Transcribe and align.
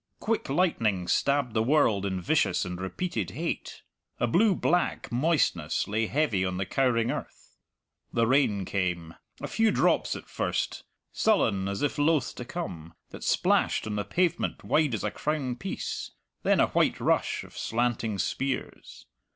Quick 0.19 0.49
lightning 0.49 1.07
stabbed 1.07 1.53
the 1.53 1.61
world 1.61 2.07
in 2.07 2.19
vicious 2.19 2.65
and 2.65 2.81
repeated 2.81 3.29
hate. 3.29 3.83
A 4.19 4.25
blue 4.25 4.55
black 4.55 5.11
moistness 5.11 5.87
lay 5.87 6.07
heavy 6.07 6.43
on 6.43 6.57
the 6.57 6.65
cowering 6.65 7.11
earth. 7.11 7.55
The 8.11 8.25
rain 8.25 8.65
came 8.65 9.13
a 9.41 9.47
few 9.47 9.69
drops 9.69 10.15
at 10.15 10.27
first, 10.27 10.83
sullen, 11.11 11.67
as 11.67 11.83
if 11.83 11.99
loath 11.99 12.33
to 12.37 12.45
come, 12.45 12.95
that 13.11 13.23
splashed 13.23 13.85
on 13.85 13.95
the 13.95 14.03
pavement 14.03 14.63
wide 14.63 14.95
as 14.95 15.03
a 15.03 15.11
crown 15.11 15.55
piece; 15.55 16.09
then 16.41 16.59
a 16.59 16.69
white 16.69 16.99
rush 16.99 17.43
of 17.43 17.55
slanting 17.55 18.17
spears. 18.17 19.05